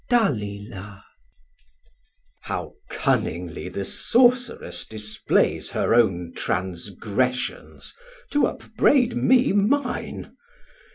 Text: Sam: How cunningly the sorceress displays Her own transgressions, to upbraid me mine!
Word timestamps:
Sam: 0.09 1.03
How 2.39 2.73
cunningly 2.89 3.69
the 3.69 3.85
sorceress 3.85 4.83
displays 4.87 5.69
Her 5.69 5.93
own 5.93 6.33
transgressions, 6.35 7.93
to 8.31 8.47
upbraid 8.47 9.15
me 9.15 9.53
mine! 9.53 10.35